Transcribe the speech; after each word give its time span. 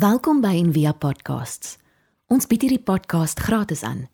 Welkom 0.00 0.38
by 0.40 0.54
Envia 0.56 0.94
Podcasts. 0.96 1.74
Ons 2.32 2.46
bied 2.48 2.62
hierdie 2.64 2.80
podcast 2.80 3.40
gratis 3.44 3.82
aan. 3.84 4.06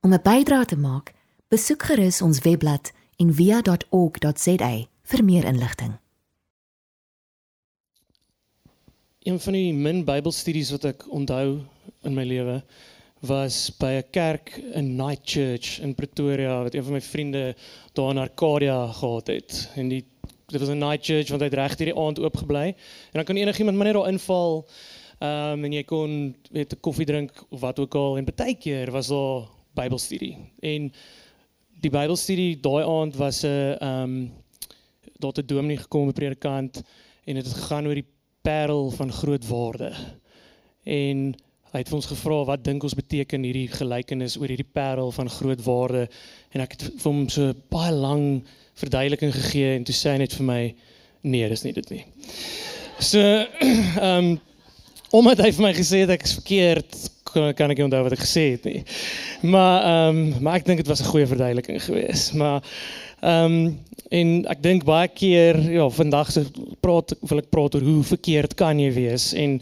Om 0.00 0.14
'n 0.14 0.22
bydrae 0.24 0.64
te 0.64 0.76
maak, 0.76 1.12
besoek 1.52 1.82
gerus 1.82 2.22
ons 2.22 2.38
webblad 2.46 2.92
en 3.20 3.34
via.org.za 3.34 4.70
vir 5.10 5.24
meer 5.24 5.44
inligting. 5.44 5.98
Een 9.18 9.40
van 9.40 9.52
die 9.52 9.72
min 9.72 10.04
Bybelstudies 10.04 10.70
wat 10.70 10.84
ek 10.84 11.04
onthou 11.12 11.60
in 12.02 12.14
my 12.14 12.24
lewe 12.24 12.62
was 13.20 13.70
by 13.76 14.00
'n 14.00 14.10
kerk 14.10 14.56
in 14.56 14.96
Night 14.96 15.20
Church 15.24 15.80
in 15.80 15.94
Pretoria 15.94 16.62
wat 16.62 16.74
een 16.74 16.84
van 16.84 16.92
my 16.92 17.00
vriende 17.00 17.56
daar 17.92 18.10
in 18.10 18.18
Arcadia 18.18 18.92
gehad 18.92 19.26
het. 19.26 19.70
En 19.74 19.88
die 19.88 20.04
dit 20.46 20.60
was 20.60 20.68
'n 20.68 20.78
night 20.78 21.04
church 21.04 21.28
want 21.28 21.40
hy 21.40 21.48
het 21.48 21.54
reg 21.54 21.76
hierdie 21.76 21.98
aand 21.98 22.18
oop 22.18 22.36
gebly. 22.36 22.66
En 22.66 23.16
dan 23.20 23.24
kan 23.24 23.36
enigiemand 23.36 23.76
maar 23.76 23.86
net 23.86 23.94
daar 23.94 24.08
inval. 24.08 24.68
Um, 25.18 25.64
en 25.66 25.72
jy 25.74 25.82
kon 25.82 26.12
weet 26.54 26.72
'n 26.72 26.80
koffie 26.80 27.06
drink 27.06 27.32
of 27.50 27.60
wat 27.60 27.78
ook 27.78 27.94
al 27.94 28.18
en 28.18 28.24
partykeer 28.24 28.90
was 28.90 29.08
daar 29.08 29.48
Bybelstudie. 29.74 30.36
En 30.60 30.92
die 31.82 31.90
Bybelstudie 31.90 32.60
daai 32.60 32.84
aand 32.84 33.16
was 33.16 33.42
'n 33.42 33.76
ehm 33.80 34.02
um, 34.02 34.32
daar 35.18 35.32
het 35.34 35.42
'n 35.42 35.46
dominee 35.46 35.76
gekom, 35.76 36.08
'n 36.08 36.12
predikant 36.12 36.82
en 37.24 37.34
dit 37.34 37.46
het 37.46 37.54
gegaan 37.54 37.86
oor 37.86 37.94
die 37.94 38.10
parel 38.42 38.90
van 38.90 39.12
groot 39.12 39.46
waarde. 39.46 39.92
En 40.84 41.34
hy 41.72 41.78
het 41.78 41.88
vir 41.88 41.96
ons 41.96 42.06
gevra 42.06 42.44
wat 42.44 42.64
dink 42.64 42.82
ons 42.82 42.94
beteken 42.94 43.42
hierdie 43.42 43.68
gelykenis 43.68 44.38
oor 44.38 44.48
hierdie 44.48 44.72
parel 44.72 45.10
van 45.12 45.28
groot 45.30 45.62
waarde 45.64 46.08
en 46.50 46.60
ek 46.60 46.72
het 46.72 46.82
vir 46.82 47.12
hom 47.12 47.28
so 47.28 47.52
baie 47.68 47.92
lank 47.92 48.46
verduideliking 48.74 49.34
gegee 49.34 49.74
en 49.76 49.84
toe 49.84 49.94
sê 49.94 50.14
hy 50.14 50.18
net 50.18 50.32
vir 50.32 50.46
my 50.46 50.74
nee, 51.22 51.48
dis 51.48 51.64
nie 51.64 51.72
dit 51.72 51.90
nie. 51.90 52.04
So 53.00 53.18
ehm 53.20 54.24
um, 54.24 54.38
omdat 55.10 55.42
hy 55.44 55.52
vir 55.56 55.64
my 55.64 55.72
gesê 55.76 56.02
het 56.04 56.12
ek 56.14 56.26
is 56.26 56.36
verkeerd, 56.38 56.98
kan, 57.32 57.70
ek 57.70 57.76
nie 57.76 57.84
onthou 57.84 58.02
wat 58.06 58.16
ek 58.16 58.24
gesê 58.24 58.44
het 58.56 58.64
nie. 58.68 58.82
Maar 59.42 59.76
ehm 59.82 60.22
um, 60.22 60.42
maar 60.44 60.58
ek 60.60 60.66
dink 60.66 60.82
dit 60.82 60.90
was 60.90 61.02
'n 61.02 61.12
goeie 61.12 61.28
verduideliking 61.28 61.82
geweest, 61.82 62.34
maar 62.34 62.62
ehm 63.20 63.44
um, 63.44 63.78
en 64.10 64.28
ek 64.48 64.62
dink 64.62 64.84
baie 64.88 65.08
keer 65.08 65.58
ja, 65.68 65.88
vandag 65.88 66.30
se 66.32 66.46
praat 66.80 67.12
wil 67.20 67.38
ek 67.42 67.50
praat 67.50 67.74
oor 67.74 67.84
hoe 67.84 68.02
verkeerd 68.02 68.54
kan 68.54 68.78
jy 68.80 68.88
wees 68.92 69.34
en 69.36 69.58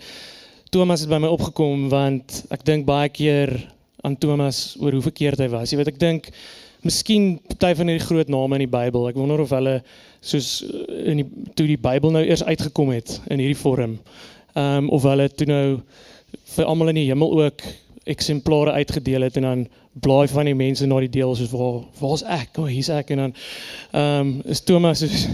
Thomas 0.71 1.01
het 1.03 1.11
by 1.11 1.19
my 1.19 1.31
opgekom 1.31 1.89
want 1.91 2.45
ek 2.55 2.63
dink 2.67 2.87
baie 2.87 3.09
keer 3.09 3.51
aan 4.07 4.17
Thomas 4.23 4.77
oor 4.79 4.93
hoe 4.93 5.03
verkeerd 5.03 5.41
hy 5.43 5.49
was. 5.51 5.73
Jy 5.73 5.81
weet 5.81 5.93
ek 5.95 5.99
dink 5.99 6.31
miskien 6.87 7.37
party 7.51 7.73
van 7.79 7.91
hierdie 7.91 8.07
groot 8.07 8.31
name 8.31 8.59
in 8.59 8.67
die 8.67 8.71
Bybel. 8.71 9.09
Ek 9.11 9.19
wonder 9.19 9.43
of 9.43 9.55
hulle 9.55 9.81
soos 10.25 10.61
eh, 10.63 11.11
in 11.13 11.23
die 11.23 11.27
toe 11.59 11.67
die 11.71 11.81
Bybel 11.81 12.15
nou 12.15 12.23
eers 12.23 12.45
uitgekom 12.47 12.93
het 12.95 13.19
in 13.31 13.43
hierdie 13.43 13.59
vorm. 13.59 13.99
Ehm 14.57 14.87
um, 14.87 14.89
of 14.97 15.05
hulle 15.05 15.29
toe 15.29 15.47
nou 15.47 15.65
vir 16.57 16.65
almal 16.65 16.89
in 16.93 17.01
die 17.03 17.09
hemel 17.11 17.35
ook 17.43 17.65
eksemplare 18.07 18.73
uitgedeel 18.73 19.27
het 19.27 19.37
en 19.37 19.43
dan 19.43 19.65
blaai 19.93 20.29
van 20.29 20.49
die 20.49 20.55
mense 20.55 20.87
na 20.87 21.01
die 21.03 21.11
deel 21.13 21.35
soos 21.37 21.51
waar 21.53 21.83
waar's 22.01 22.23
ek? 22.23 22.57
O, 22.57 22.65
oh, 22.65 22.71
hier's 22.71 22.89
ek 22.93 23.11
en 23.13 23.25
dan 23.25 23.35
ehm 23.35 24.21
um, 24.21 24.31
is 24.45 24.63
Thomas 24.65 25.03
is, 25.03 25.27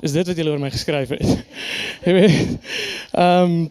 is 0.00 0.14
dit 0.16 0.26
wat 0.26 0.38
jy 0.38 0.46
oor 0.48 0.62
my 0.62 0.70
geskryf 0.72 1.12
het. 1.12 1.44
Jy 2.06 2.16
weet. 2.16 2.40
Ehm 3.12 3.44
um, 3.44 3.70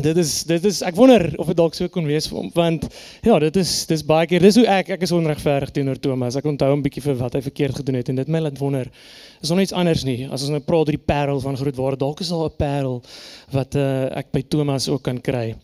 dit 0.00 0.16
is 0.16 0.32
dit 0.48 0.64
is 0.64 0.80
ek 0.86 0.96
wonder 0.98 1.22
of 1.38 1.48
dit 1.50 1.56
dalk 1.56 1.74
so 1.76 1.88
kon 1.92 2.06
wees 2.08 2.28
want 2.54 2.86
ja 3.26 3.38
dit 3.42 3.56
is 3.60 3.72
dis 3.90 4.04
baie 4.06 4.26
keer 4.30 4.42
dis 4.44 4.58
hoe 4.60 4.66
ek 4.66 4.92
ek 4.96 5.04
is 5.06 5.14
onregverdig 5.16 5.72
teenoor 5.76 6.00
Thomas. 6.00 6.36
Ek 6.36 6.48
onthou 6.48 6.72
'n 6.74 6.82
bietjie 6.82 7.02
vir 7.02 7.16
wat 7.20 7.34
hy 7.34 7.42
verkeerd 7.42 7.80
gedoen 7.80 8.00
het 8.00 8.08
en 8.08 8.16
dit 8.16 8.28
my 8.28 8.40
laat 8.40 8.58
wonder 8.58 8.90
is 9.42 9.50
nog 9.50 9.60
iets 9.60 9.72
anders 9.72 10.04
nie? 10.04 10.26
As 10.26 10.42
ons 10.42 10.50
nou 10.50 10.60
praat 10.60 10.88
oor 10.88 10.96
die 10.96 11.06
parel 11.12 11.40
van 11.40 11.56
groot 11.56 11.76
waarde 11.76 11.98
dalk 11.98 12.20
is 12.20 12.28
daar 12.28 12.48
'n 12.48 12.56
parel 12.56 13.02
wat 13.52 13.74
uh, 13.74 14.18
ek 14.18 14.32
by 14.32 14.42
Thomas 14.42 14.88
ook 14.88 15.02
kan 15.02 15.20
kry. 15.20 15.54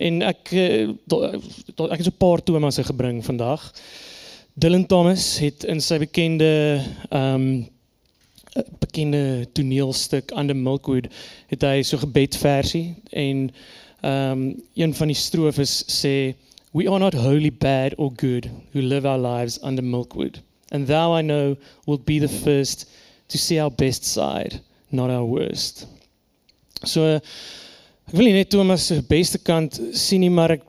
En 0.00 0.22
ek 0.22 0.52
uh, 0.52 0.88
ek 1.90 1.98
het 1.98 2.04
so 2.04 2.10
'n 2.10 2.18
paar 2.18 2.42
Thomasse 2.42 2.84
gebring 2.84 3.24
vandag 3.24 3.72
Dylan 4.54 4.86
Thomas 4.86 5.38
het 5.42 5.64
in 5.66 5.80
sy 5.82 5.98
bekende 5.98 6.80
ehm 7.10 7.34
um, 7.34 7.73
bekende 8.82 9.46
toneelstuk 9.52 10.32
Under 10.36 10.56
Milkwood 10.56 11.08
het 11.52 11.62
hy 11.66 11.82
so 11.82 11.98
gebed 12.02 12.36
versie 12.36 12.94
en 13.10 13.48
um, 14.02 14.44
een 14.74 14.94
van 14.94 15.10
die 15.10 15.18
strofes 15.18 15.82
sê 15.90 16.34
we 16.74 16.88
are 16.90 16.98
not 16.98 17.14
wholly 17.14 17.50
bad 17.50 17.94
or 17.98 18.10
good 18.16 18.50
who 18.72 18.80
live 18.80 19.08
our 19.08 19.18
lives 19.18 19.58
under 19.62 19.84
milkwood 19.84 20.40
and 20.70 20.86
thou 20.86 21.14
i 21.14 21.22
know 21.22 21.56
will 21.86 21.98
be 21.98 22.18
the 22.18 22.28
first 22.28 22.88
to 23.28 23.38
see 23.38 23.58
our 23.60 23.70
best 23.70 24.04
side 24.04 24.60
not 24.94 25.10
our 25.10 25.24
worst. 25.26 25.86
So 26.84 27.18
ek 28.04 28.12
wil 28.12 28.28
nie 28.28 28.36
net 28.36 28.52
Thomas 28.52 28.88
se 28.90 29.00
beste 29.08 29.40
kant 29.42 29.78
sien 29.96 30.22
nie 30.24 30.32
maar 30.32 30.58
ek 30.58 30.64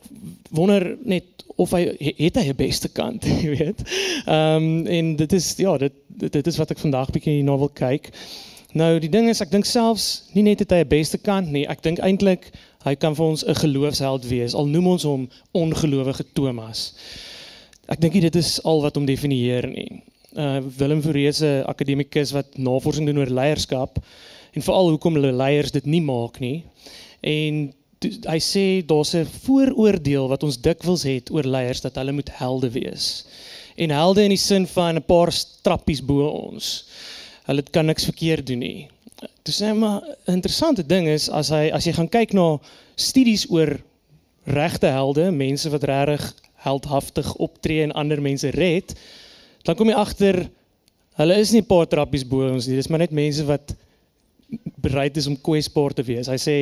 wonder 0.56 0.96
net 1.04 1.35
of 1.56 1.72
hy 1.72 1.96
het 2.00 2.36
hy 2.36 2.48
'n 2.50 2.56
beste 2.56 2.90
kant, 2.90 3.26
jy 3.44 3.56
weet. 3.58 3.84
Ehm 4.26 4.56
um, 4.56 4.88
en 4.88 5.16
dit 5.16 5.34
is 5.34 5.54
ja, 5.58 5.78
dit 5.78 5.94
dit 6.08 6.48
is 6.48 6.58
wat 6.58 6.72
ek 6.72 6.80
vandag 6.80 7.12
bietjie 7.12 7.40
hierna 7.40 7.58
wil 7.58 7.70
kyk. 7.70 8.12
Nou 8.76 9.00
die 9.00 9.10
ding 9.10 9.30
is 9.32 9.42
ek 9.42 9.52
dink 9.52 9.66
selfs 9.66 10.28
nie 10.34 10.44
net 10.44 10.60
het 10.60 10.72
hy 10.72 10.84
'n 10.84 10.88
beste 10.88 11.18
kant 11.18 11.52
nie, 11.52 11.68
ek 11.68 11.84
dink 11.84 12.00
eintlik 12.00 12.52
hy 12.86 12.96
kan 12.96 13.16
vir 13.16 13.26
ons 13.26 13.46
'n 13.46 13.56
geloofsheld 13.56 14.28
wees 14.28 14.54
al 14.54 14.68
noem 14.68 14.88
ons 14.88 15.04
hom 15.04 15.30
ongelowige 15.54 16.26
Thomas. 16.34 16.94
Ek 17.88 18.02
dink 18.02 18.14
dit 18.14 18.36
is 18.36 18.60
al 18.64 18.82
wat 18.82 18.96
hom 18.96 19.06
definieer 19.06 19.68
nie. 19.68 20.04
Uh 20.36 20.60
Willem 20.78 21.02
Verreese 21.02 21.64
akademikus 21.66 22.32
wat 22.32 22.58
navorsing 22.58 23.06
doen 23.06 23.18
oor 23.18 23.32
leierskap 23.32 24.00
en 24.54 24.62
veral 24.62 24.90
hoekom 24.90 25.18
leiers 25.18 25.72
dit 25.72 25.86
nie 25.86 26.02
maak 26.02 26.40
nie. 26.40 26.64
En 27.22 27.74
hy 28.26 28.40
sê 28.40 28.66
daar's 28.86 29.14
'n 29.16 29.26
vooroordeel 29.46 30.28
wat 30.28 30.44
ons 30.44 30.58
dikwels 30.58 31.04
het 31.04 31.32
oor 31.32 31.44
leiers 31.44 31.82
dat 31.82 31.96
hulle 31.96 32.12
moet 32.12 32.30
helde 32.40 32.70
wees. 32.70 33.26
En 33.78 33.90
helde 33.90 34.24
in 34.24 34.30
die 34.30 34.38
sin 34.38 34.68
van 34.68 34.96
'n 34.96 35.04
paar 35.04 35.32
trappies 35.62 36.02
bo 36.02 36.28
ons. 36.28 36.86
Hulle 37.46 37.64
kan 37.72 37.86
niks 37.86 38.04
verkeerd 38.04 38.48
doen 38.48 38.60
nie. 38.60 38.90
Dis 39.44 39.60
net 39.60 39.76
maar 39.76 40.02
'n 40.28 40.34
interessante 40.34 40.86
ding 40.86 41.08
is 41.08 41.30
as 41.30 41.50
hy 41.50 41.70
as 41.74 41.86
jy 41.86 41.94
gaan 41.94 42.10
kyk 42.10 42.34
na 42.34 42.60
studies 42.96 43.50
oor 43.50 43.82
regte 44.46 44.88
helde, 44.88 45.32
mense 45.32 45.70
wat 45.70 45.84
regtig 45.84 46.34
heldhaftig 46.56 47.36
optree 47.36 47.82
en 47.84 47.92
ander 47.92 48.22
mense 48.22 48.50
red, 48.50 48.96
dan 49.64 49.76
kom 49.76 49.90
jy 49.90 49.96
agter 49.96 50.50
hulle 51.16 51.36
is 51.40 51.52
nie 51.52 51.62
'n 51.62 51.66
paar 51.66 51.88
trappies 51.88 52.28
bo 52.28 52.48
ons 52.48 52.68
nie. 52.68 52.76
Dis 52.76 52.88
maar 52.88 53.00
net 53.00 53.12
mense 53.12 53.46
wat 53.46 53.76
bereid 54.82 55.18
is 55.18 55.28
om 55.28 55.42
kwesbaar 55.42 55.94
te 55.94 56.04
wees. 56.04 56.28
Hy 56.28 56.38
sê 56.38 56.58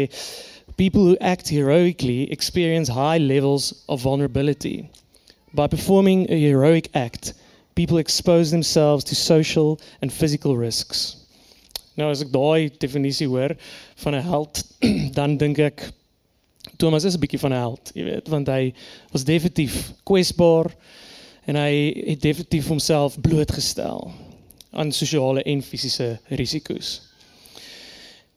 people 0.78 1.06
who 1.06 1.18
act 1.22 1.50
heroically 1.50 2.32
experience 2.32 2.90
high 2.90 3.18
levels 3.18 3.86
of 3.88 4.02
vulnerability. 4.02 4.90
By 5.54 5.68
performing 5.68 6.30
a 6.32 6.40
heroic 6.40 6.90
act, 6.96 7.34
people 7.76 7.98
expose 7.98 8.52
themselves 8.52 9.04
to 9.06 9.16
social 9.16 9.80
and 10.02 10.12
physical 10.12 10.58
risks. 10.58 11.18
Nou 11.96 12.10
as 12.10 12.24
ek 12.26 12.32
daai 12.34 12.72
definisie 12.82 13.28
hoor 13.30 13.54
van 14.02 14.16
'n 14.16 14.26
held, 14.26 14.64
dan 15.18 15.38
dink 15.38 15.60
ek 15.60 15.92
Thomas 16.82 17.04
is 17.04 17.16
'n 17.16 17.22
bietjie 17.22 17.40
van 17.40 17.54
'n 17.54 17.62
held, 17.62 17.92
jy 17.94 18.04
weet, 18.04 18.28
want 18.34 18.48
hy 18.48 18.74
was 19.12 19.24
definitief 19.24 19.94
kwesbaar 20.04 20.74
en 21.46 21.56
hy 21.56 21.94
het 22.08 22.22
definitief 22.22 22.68
homself 22.68 23.20
blootgestel 23.22 24.12
aan 24.72 24.92
sosiale 24.92 25.44
en 25.44 25.62
fisiese 25.62 26.18
risiko's. 26.30 27.13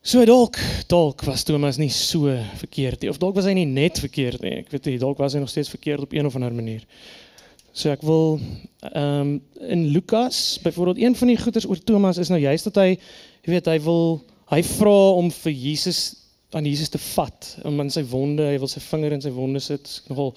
So 0.06 0.22
dalk 0.22 0.54
dalk 0.86 1.24
was 1.26 1.42
Thomas 1.42 1.80
nie 1.82 1.90
so 1.90 2.30
verkeerd 2.60 3.02
nie 3.02 3.08
of 3.10 3.16
dalk 3.18 3.34
was 3.34 3.48
hy 3.48 3.56
nie 3.58 3.66
net 3.66 3.98
verkeerd 3.98 4.44
nie. 4.44 4.60
Ek 4.60 4.68
weet 4.70 4.84
nie, 4.86 5.00
dalk 5.02 5.18
was 5.18 5.34
hy 5.34 5.40
nog 5.42 5.50
steeds 5.50 5.72
verkeerd 5.72 6.04
op 6.04 6.14
een 6.14 6.28
of 6.28 6.36
ander 6.38 6.54
manier. 6.54 6.84
So 7.74 7.90
ek 7.90 8.04
wil 8.06 8.36
ehm 8.92 9.00
um, 9.02 9.32
in 9.66 9.82
Lukas 9.90 10.60
byvoorbeeld 10.62 11.02
een 11.02 11.18
van 11.18 11.32
die 11.32 11.36
goeters 11.40 11.66
oor 11.66 11.82
Thomas 11.82 12.22
is 12.22 12.30
nou 12.30 12.38
juist 12.38 12.70
dat 12.70 12.78
hy 12.84 12.86
jy 12.92 13.56
weet 13.56 13.72
hy 13.72 13.76
wil 13.88 14.06
hy 14.54 14.62
vra 14.68 14.94
om 15.18 15.32
vir 15.40 15.58
Jesus 15.58 16.00
aan 16.54 16.70
Jesus 16.70 16.94
te 16.94 17.02
vat 17.08 17.50
om 17.66 17.82
in 17.82 17.90
sy 17.90 18.06
wonde, 18.06 18.46
hy 18.46 18.62
wil 18.62 18.70
sy 18.70 18.84
vinger 18.86 19.18
in 19.18 19.26
sy 19.26 19.34
wonde 19.34 19.64
sit. 19.64 19.90
Nogal 20.06 20.36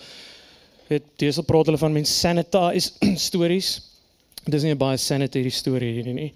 weet 0.89 1.13
dis 1.21 1.37
al 1.37 1.45
praat 1.45 1.69
hulle 1.69 1.85
van 1.85 1.93
mens 1.93 2.17
sanita 2.25 2.71
is 2.73 2.95
stories. 3.29 3.75
Dis 4.49 4.65
nie 4.65 4.73
'n 4.73 4.81
baie 4.81 4.97
sanitary 4.97 5.53
storie 5.53 5.93
hierdie 6.01 6.21
nie. 6.25 6.31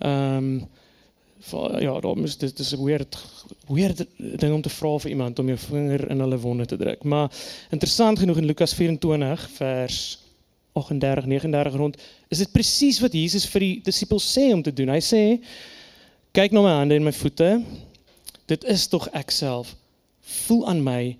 Ehm 0.00 0.54
um, 0.56 0.60
ja, 1.78 2.00
daar 2.00 2.16
moet 2.16 2.40
dit 2.40 2.58
is 2.58 2.72
'n 2.72 2.84
weird 2.84 3.18
weird 3.66 4.04
ding 4.16 4.52
om 4.54 4.62
te 4.62 4.68
vra 4.68 4.98
vir 4.98 5.10
iemand 5.10 5.38
om 5.38 5.46
jou 5.46 5.58
vinger 5.58 6.10
in 6.10 6.20
hulle 6.20 6.38
wonde 6.38 6.66
te 6.66 6.76
druk. 6.76 7.02
Maar 7.02 7.30
interessant 7.70 8.18
genoeg 8.18 8.36
in 8.36 8.44
Lukas 8.44 8.74
24 8.74 9.50
vers 9.50 10.18
38 10.72 11.26
39 11.26 11.74
rond 11.74 11.96
is 12.28 12.38
dit 12.38 12.52
presies 12.52 13.00
wat 13.00 13.12
Jesus 13.12 13.46
vir 13.46 13.60
die 13.60 13.80
disippels 13.82 14.38
sê 14.38 14.52
om 14.52 14.62
te 14.62 14.72
doen. 14.72 14.88
Hy 14.88 15.00
sê 15.00 15.22
kyk 16.32 16.52
na 16.52 16.62
my 16.62 16.74
hande 16.78 16.94
en 16.94 17.04
my 17.04 17.12
voete. 17.12 17.64
Dit 18.46 18.64
is 18.64 18.86
tog 18.88 19.08
ek 19.16 19.30
self. 19.30 19.74
Voel 20.46 20.66
aan 20.68 20.82
my 20.82 21.16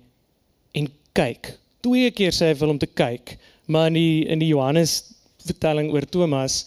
en 0.71 0.87
kyk. 1.17 1.57
Twee 1.81 2.11
keer 2.11 2.31
sê 2.31 2.51
hy 2.51 2.55
vir 2.55 2.67
hom 2.67 2.79
te 2.79 2.87
kyk, 2.87 3.37
maar 3.67 3.87
in 3.87 3.93
die 3.93 4.25
in 4.31 4.39
die 4.39 4.51
Johannes 4.53 5.01
vertelling 5.45 5.91
oor 5.91 6.05
Thomas 6.05 6.65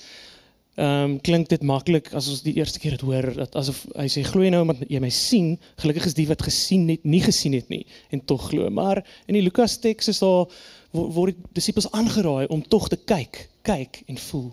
Ehm 0.75 1.05
um, 1.05 1.13
klink 1.23 1.49
dit 1.53 1.63
maklik 1.63 2.09
as 2.19 2.27
ons 2.33 2.41
die 2.43 2.57
eerste 2.59 2.81
keer 2.83 2.97
dit 2.97 3.05
hoor 3.07 3.29
dat 3.37 3.53
asof 3.55 3.85
hy 3.95 4.09
sê 4.11 4.25
glo 4.27 4.43
jy 4.43 4.51
nou 4.51 4.65
omdat 4.65 4.81
jy 4.91 4.99
my 4.99 5.11
sien, 5.15 5.53
gelukkig 5.79 6.09
is 6.09 6.17
die 6.19 6.27
wat 6.27 6.43
gesien 6.43 6.89
het, 6.91 7.05
nie 7.07 7.21
gesien 7.23 7.55
het 7.55 7.69
nie 7.71 7.85
en 8.11 8.25
tog 8.27 8.49
glo. 8.51 8.67
Maar 8.75 9.05
in 9.31 9.39
die 9.39 9.45
Lukas 9.45 9.77
teks 9.79 10.11
is 10.11 10.19
daar 10.25 10.51
word 10.91 11.37
die 11.37 11.55
disippels 11.61 11.87
aangeraai 11.95 12.49
om 12.51 12.63
tog 12.63 12.89
te 12.91 12.99
kyk, 12.99 13.45
kyk 13.63 14.03
en 14.11 14.19
voel. 14.19 14.51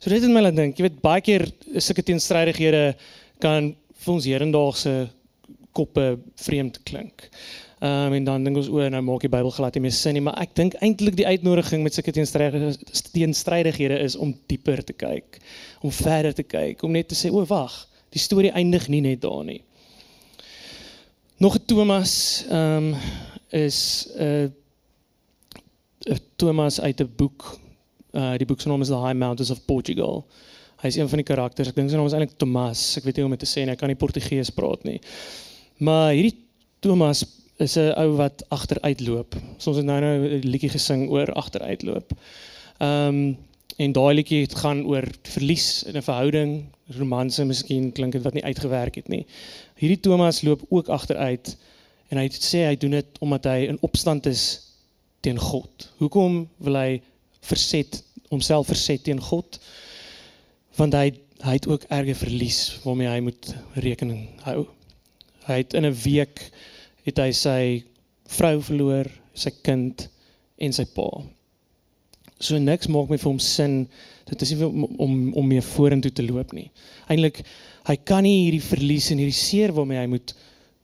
So 0.00 0.08
dit 0.08 0.24
het 0.24 0.32
my 0.32 0.40
laat 0.40 0.56
dink, 0.56 0.80
jy 0.80 0.88
weet 0.88 1.04
baie 1.04 1.20
keer 1.20 1.44
sulke 1.84 2.04
teenstrydighede 2.06 2.94
kan 3.44 3.74
vir 4.06 4.14
ons 4.14 4.28
hedendaagse 4.30 4.94
koppe 5.76 6.06
vreemd 6.46 6.80
klink. 6.88 7.28
Ehm 7.78 8.06
um, 8.08 8.12
en 8.16 8.24
dan 8.24 8.44
dink 8.44 8.56
ons 8.56 8.70
o, 8.72 8.80
nou 8.88 9.02
maak 9.04 9.24
die 9.26 9.32
Bybel 9.32 9.52
glad 9.52 9.74
nie 9.76 9.84
meer 9.84 9.92
sin 9.92 10.16
nie, 10.16 10.24
maar 10.24 10.38
ek 10.40 10.54
dink 10.56 10.78
eintlik 10.80 11.16
die 11.18 11.26
uitnodiging 11.28 11.82
met 11.84 11.94
sulke 11.94 12.14
teenstrydighede 12.16 13.98
is 14.00 14.16
om 14.16 14.32
dieper 14.48 14.80
te 14.84 14.96
kyk, 14.96 15.40
om 15.84 15.92
verder 15.92 16.32
te 16.34 16.46
kyk, 16.46 16.80
om 16.86 16.96
net 16.96 17.10
te 17.12 17.18
sê 17.18 17.28
o, 17.28 17.44
wag, 17.50 17.74
die 18.16 18.22
storie 18.22 18.54
eindig 18.56 18.88
nie 18.88 19.02
net 19.04 19.20
daar 19.26 19.44
nie. 19.44 19.60
Nog 21.36 21.58
'n 21.60 21.66
Thomas 21.68 22.44
ehm 22.48 22.94
um, 22.94 22.94
is 23.52 24.08
'n 24.16 24.22
uh, 24.24 24.48
'n 26.14 26.20
Thomas 26.36 26.80
uit 26.80 27.00
'n 27.00 27.12
boek. 27.16 27.58
Uh 28.12 28.36
die 28.36 28.46
boek 28.46 28.60
se 28.60 28.68
naam 28.68 28.80
is 28.80 28.88
The 28.88 29.04
High 29.04 29.18
Mountains 29.18 29.50
of 29.50 29.64
Portugal. 29.64 30.26
Hy 30.80 30.86
is 30.86 30.96
een 30.96 31.08
van 31.08 31.18
die 31.18 31.26
karakters. 31.26 31.68
Ek 31.68 31.74
dink 31.74 31.90
sy 31.90 31.96
naam 31.96 32.06
is 32.06 32.12
eintlik 32.12 32.38
Thomas. 32.38 32.96
Ek 32.96 33.04
weet 33.04 33.16
nie 33.16 33.24
hoe 33.24 33.32
om 33.32 33.36
dit 33.38 33.44
te 33.48 33.52
sê 33.52 33.64
nie. 33.64 33.72
Ek 33.72 33.78
kan 33.78 33.88
nie 33.88 33.96
Portugees 33.96 34.50
praat 34.50 34.84
nie. 34.84 35.00
Maar 35.76 36.12
hierdie 36.12 36.38
Thomas 36.80 37.24
is 37.56 37.76
'n 37.76 37.92
ou 37.96 38.16
wat 38.16 38.44
agteruitloop. 38.48 39.34
Ons 39.66 39.76
het 39.76 39.84
nou 39.84 40.00
nou 40.00 40.16
'n 40.28 40.48
liedjie 40.48 40.70
gesing 40.70 41.08
oor 41.10 41.32
agteruitloop. 41.32 42.12
Ehm 42.78 43.08
um, 43.08 43.38
en 43.76 43.92
daai 43.92 44.14
liedjie 44.14 44.48
gaan 44.56 44.86
oor 44.86 45.04
verlies 45.22 45.82
in 45.82 45.96
'n 45.96 46.02
verhouding, 46.02 46.64
romanse, 46.86 47.44
miskien 47.44 47.92
klink 47.92 48.12
dit 48.12 48.22
wat 48.22 48.34
nie 48.34 48.44
uitgewerk 48.44 48.94
het 48.94 49.08
nie. 49.08 49.26
Hierdie 49.74 50.00
Thomas 50.00 50.42
loop 50.42 50.62
ook 50.68 50.88
agteruit 50.88 51.56
en 52.08 52.18
hy 52.18 52.28
sê 52.28 52.64
hy 52.66 52.76
doen 52.76 52.90
dit 52.90 53.06
omdat 53.20 53.44
hy 53.44 53.66
in 53.68 53.78
opstand 53.80 54.26
is 54.26 54.60
teen 55.20 55.38
God. 55.38 55.90
Hoekom 55.98 56.48
wil 56.56 56.74
hy 56.74 57.02
verset 57.40 58.04
homself 58.28 58.66
verset 58.66 59.04
teen 59.04 59.20
God? 59.20 59.60
Want 60.76 60.94
hy 60.94 61.12
hy 61.44 61.52
het 61.52 61.66
ook 61.68 61.82
erge 61.92 62.14
verlies 62.14 62.78
waarmee 62.84 63.08
hy 63.08 63.20
moet 63.20 63.54
rekening 63.74 64.28
hou. 64.46 64.66
Hy 65.46 65.60
het 65.62 65.74
in 65.74 65.86
'n 65.86 65.94
week 66.04 66.42
het 67.06 67.18
hy 67.18 67.30
sy 67.32 67.84
vrou 68.28 68.60
verloor, 68.62 69.06
sy 69.34 69.50
kind 69.62 70.08
en 70.58 70.72
sy 70.72 70.84
pa. 70.84 71.22
So 72.40 72.58
niks 72.58 72.88
maak 72.92 73.08
my 73.08 73.16
vir 73.16 73.30
hom 73.30 73.38
sin. 73.38 73.88
Dit 74.28 74.42
is 74.42 74.52
om 74.60 74.84
om, 74.84 75.32
om 75.34 75.46
meer 75.48 75.62
vorentoe 75.62 76.12
te 76.12 76.24
loop 76.26 76.52
nie. 76.52 76.70
Eintlik 77.08 77.44
hy 77.86 77.96
kan 77.96 78.26
nie 78.26 78.44
hierdie 78.44 78.64
verlies 78.64 79.10
en 79.10 79.18
hierdie 79.22 79.36
seer 79.36 79.72
waarmee 79.72 80.02
hy 80.02 80.06
moet 80.06 80.34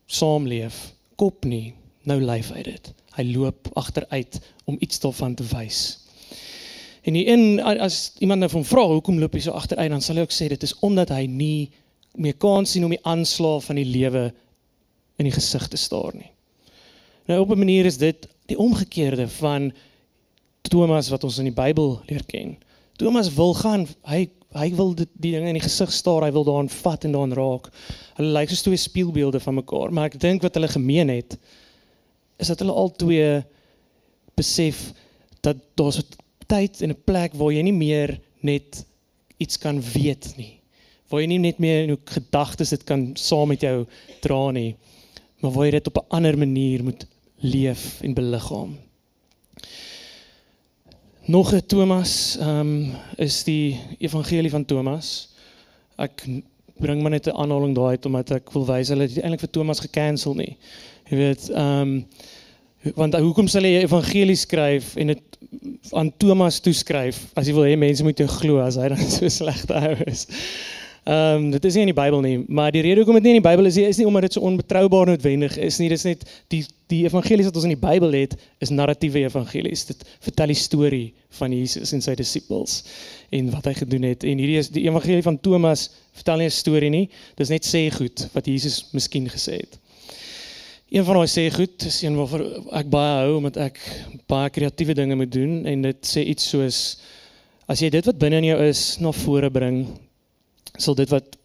saamleef 0.07 0.93
kop 1.17 1.45
nie. 1.45 1.75
Nou 2.09 2.21
lyf 2.21 2.53
hy 2.55 2.63
dit. 2.63 2.93
Hy 3.17 3.25
loop 3.33 3.69
agteruit 3.77 4.39
om 4.65 4.79
iets 4.81 5.03
daarvan 5.03 5.35
te 5.35 5.45
wys. 5.51 5.83
En 7.03 7.19
die 7.19 7.27
in 7.27 7.61
as 7.61 8.13
iemand 8.23 8.41
nou 8.41 8.51
van 8.53 8.65
vra 8.65 8.87
hoekom 8.95 9.19
loop 9.19 9.35
hy 9.35 9.43
so 9.43 9.57
agteruit 9.59 9.91
dan 9.91 10.05
sal 10.05 10.21
hy 10.21 10.27
ook 10.27 10.35
sê 10.35 10.49
dit 10.53 10.63
is 10.63 10.77
omdat 10.87 11.11
hy 11.11 11.27
nie 11.27 11.71
meer 12.15 12.37
kan 12.39 12.67
sien 12.69 12.85
om 12.87 12.93
die 12.93 13.03
aanslag 13.09 13.65
van 13.67 13.81
die 13.81 13.89
lewe 13.89 14.31
in 15.23 15.31
die 15.31 15.39
gesig 15.39 15.69
te 15.71 15.81
staar 15.81 16.13
nie. 16.19 16.31
Nou 17.31 17.41
op 17.41 17.51
'n 17.55 17.59
manier 17.59 17.87
is 17.87 17.99
dit 17.99 18.29
die 18.51 18.59
omgekeerde 18.59 19.29
van 19.29 19.73
Thomas 20.63 21.09
wat 21.09 21.25
ons 21.25 21.39
in 21.39 21.51
die 21.51 21.57
Bybel 21.57 22.01
leer 22.07 22.25
ken. 22.27 22.57
Thomas 22.97 23.33
wil 23.35 23.55
gaan, 23.55 23.87
hy 24.09 24.29
hy 24.53 24.69
wil 24.77 24.91
dit, 24.95 25.09
die 25.17 25.31
dinge 25.33 25.49
in 25.49 25.57
die 25.57 25.65
gesig 25.65 25.89
staar, 25.93 26.27
hy 26.27 26.33
wil 26.35 26.45
daaraan 26.45 26.69
vat 26.69 27.05
en 27.05 27.15
daaraan 27.15 27.33
raak. 27.33 27.71
Hulle 28.19 28.35
lyk 28.37 28.51
soos 28.53 28.61
twee 28.67 28.77
spieelbeelde 28.77 29.41
van 29.41 29.55
mekaar, 29.55 29.93
maar 29.93 30.11
ek 30.11 30.19
dink 30.21 30.43
wat 30.45 30.59
hulle 30.59 30.69
gemeen 30.69 31.09
het 31.09 31.39
is 32.37 32.51
dat 32.51 32.61
hulle 32.61 32.75
al 32.77 32.91
twee 33.01 33.43
besef 34.37 34.93
dat 35.41 35.57
daar's 35.75 35.99
'n 35.99 36.05
tyd 36.47 36.83
en 36.83 36.91
'n 36.91 37.05
plek 37.05 37.33
waar 37.35 37.53
jy 37.53 37.63
nie 37.63 37.73
meer 37.73 38.21
net 38.41 38.85
iets 39.39 39.57
kan 39.57 39.81
weet 39.81 40.37
nie. 40.37 40.61
Waar 41.09 41.21
jy 41.21 41.27
nie 41.27 41.39
net 41.39 41.59
meer 41.59 41.83
in 41.83 41.89
jou 41.89 41.99
gedagtes 42.05 42.71
dit 42.71 42.85
kan 42.85 43.17
saam 43.17 43.49
met 43.49 43.61
jou 43.61 43.87
dra 44.21 44.51
nie 44.51 44.77
maar 45.43 45.51
waar 45.51 45.67
jy 45.67 45.71
dit 45.79 45.91
op 45.91 45.99
'n 45.99 46.15
ander 46.17 46.39
manier 46.39 46.85
moet 46.85 47.07
leef 47.43 48.01
en 48.01 48.15
beliggaam. 48.15 48.79
Nog 51.25 51.53
'n 51.55 51.67
Thomas, 51.67 52.37
ehm 52.39 52.59
um, 52.59 52.93
is 53.17 53.45
die 53.45 53.81
evangelie 53.99 54.51
van 54.51 54.65
Thomas. 54.65 55.29
Ek 55.97 56.25
bring 56.79 57.03
maar 57.03 57.11
net 57.11 57.27
'n 57.27 57.37
aanhaling 57.37 57.75
daai 57.75 57.91
uit 57.91 58.07
omdat 58.07 58.31
ek 58.31 58.53
wil 58.53 58.67
wys 58.67 58.89
hulle 58.89 59.03
het 59.03 59.19
eintlik 59.19 59.41
vir 59.41 59.51
Thomas 59.51 59.81
gekansel 59.81 60.35
nie. 60.35 60.57
Jy 61.11 61.17
weet, 61.17 61.51
ehm 61.51 61.81
um, 61.81 62.07
want 62.95 63.15
hoekom 63.15 63.47
sal 63.47 63.63
jy 63.63 63.83
evangelie 63.83 64.37
skryf 64.37 64.97
en 64.97 65.07
dit 65.07 65.39
aan 65.91 66.17
Thomas 66.17 66.61
toeskryf 66.61 67.31
as 67.35 67.47
jy 67.47 67.55
wil 67.55 67.69
hê 67.69 67.77
mense 67.79 68.03
moet 68.03 68.19
jou 68.19 68.29
glo 68.29 68.59
as 68.59 68.77
hy 68.77 68.89
dan 68.89 69.11
so 69.17 69.29
slegte 69.29 69.75
ou 69.75 69.97
is? 70.07 70.27
Ehm 71.03 71.35
um, 71.35 71.51
dit 71.51 71.65
is 71.65 71.75
nie 71.75 71.83
in 71.83 71.89
die 71.91 71.97
Bybel 71.99 72.21
nie, 72.23 72.37
maar 72.47 72.71
die 72.71 72.81
rede 72.85 73.01
hoekom 73.03 73.17
dit 73.19 73.25
nie 73.27 73.31
in 73.35 73.41
die 73.41 73.49
Bybel 73.49 73.67
is, 73.67 73.77
is 73.77 73.99
nie 73.99 74.05
omdat 74.07 74.29
dit 74.29 74.37
so 74.37 74.45
onbetroubaar 74.47 75.09
noodwendig 75.11 75.57
is 75.59 75.81
nie. 75.83 75.89
Dis 75.91 76.05
net 76.07 76.23
die 76.55 76.61
die 76.93 77.01
evangelies 77.09 77.49
wat 77.49 77.57
ons 77.59 77.67
in 77.67 77.73
die 77.73 77.81
Bybel 77.81 78.15
het, 78.15 78.37
is 78.63 78.71
narratiewe 78.71 79.25
evangelies. 79.27 79.83
Dit 79.89 80.05
vertel 80.23 80.53
die 80.53 80.59
storie 80.61 81.09
van 81.41 81.57
Jesus 81.57 81.91
en 81.97 82.05
sy 82.05 82.15
disippels 82.15 82.85
en 83.35 83.51
wat 83.51 83.67
hy 83.67 83.73
gedoen 83.81 84.07
het. 84.07 84.23
En 84.23 84.39
hierdie 84.39 84.61
is 84.61 84.71
die 84.71 84.85
evangelie 84.87 85.25
van 85.27 85.41
Thomas 85.43 85.89
vertel 86.21 86.45
nie 86.45 86.47
'n 86.47 86.55
storie 86.55 86.91
nie. 86.91 87.09
Dis 87.35 87.51
net 87.51 87.67
sê 87.67 87.89
goed 87.91 88.29
wat 88.33 88.47
Jesus 88.47 88.85
miskien 88.93 89.27
gesê 89.27 89.59
het. 89.59 89.79
Een 90.93 91.05
van 91.05 91.17
daai 91.17 91.27
sê 91.27 91.51
goed 91.51 91.83
is 91.83 92.03
een 92.03 92.15
waarvoor 92.15 92.47
ek 92.79 92.91
baie 92.91 93.25
hou 93.25 93.37
omdat 93.41 93.57
ek 93.57 93.79
baie 94.29 94.51
kreatiewe 94.51 94.95
dinge 94.95 95.17
moet 95.17 95.33
doen 95.33 95.67
en 95.67 95.83
dit 95.83 96.07
sê 96.07 96.23
iets 96.23 96.49
soos 96.49 96.99
as 97.67 97.81
jy 97.81 97.91
dit 97.91 98.07
wat 98.07 98.19
binne 98.19 98.37
in 98.37 98.45
jou 98.45 98.59
is 98.69 98.99
na 99.01 99.11
vore 99.11 99.51
bring 99.51 99.87
sal 100.79 100.97
dit 100.99 101.11
wat 101.13 101.37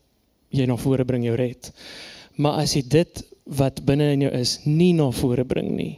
jy 0.53 0.67
na 0.69 0.77
vore 0.79 1.05
bring 1.07 1.25
jou 1.27 1.35
red. 1.37 1.71
Maar 2.37 2.63
as 2.63 2.75
jy 2.77 2.83
dit 2.87 3.23
wat 3.57 3.81
binne 3.87 4.11
in 4.15 4.27
jou 4.27 4.33
is 4.35 4.57
nie 4.65 4.93
na 4.95 5.09
vore 5.15 5.45
bring 5.47 5.71
nie, 5.75 5.93